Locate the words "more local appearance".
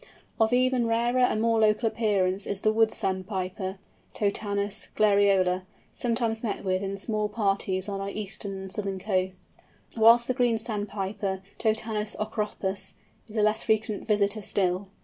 1.43-2.47